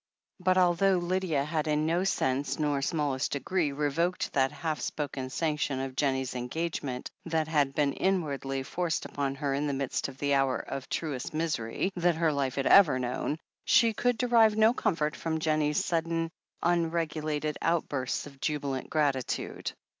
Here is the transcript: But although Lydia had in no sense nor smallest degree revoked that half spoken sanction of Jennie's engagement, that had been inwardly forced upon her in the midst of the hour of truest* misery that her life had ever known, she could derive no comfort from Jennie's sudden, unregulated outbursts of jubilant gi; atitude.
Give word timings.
But 0.39 0.57
although 0.57 0.97
Lydia 0.97 1.45
had 1.45 1.67
in 1.67 1.85
no 1.85 2.03
sense 2.05 2.57
nor 2.57 2.81
smallest 2.81 3.33
degree 3.33 3.71
revoked 3.71 4.33
that 4.33 4.51
half 4.51 4.79
spoken 4.81 5.29
sanction 5.29 5.79
of 5.79 5.95
Jennie's 5.95 6.33
engagement, 6.33 7.11
that 7.23 7.47
had 7.47 7.75
been 7.75 7.93
inwardly 7.93 8.63
forced 8.63 9.05
upon 9.05 9.35
her 9.35 9.53
in 9.53 9.67
the 9.67 9.75
midst 9.75 10.07
of 10.07 10.17
the 10.17 10.33
hour 10.33 10.57
of 10.57 10.89
truest* 10.89 11.35
misery 11.35 11.91
that 11.95 12.15
her 12.15 12.33
life 12.33 12.55
had 12.55 12.65
ever 12.65 12.97
known, 12.97 13.37
she 13.63 13.93
could 13.93 14.17
derive 14.17 14.55
no 14.55 14.73
comfort 14.73 15.15
from 15.15 15.37
Jennie's 15.37 15.85
sudden, 15.85 16.31
unregulated 16.63 17.59
outbursts 17.61 18.25
of 18.25 18.39
jubilant 18.41 18.91
gi; 18.91 18.97
atitude. 18.97 19.71